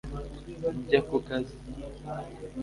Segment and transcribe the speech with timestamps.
[0.81, 1.55] njya ku kazi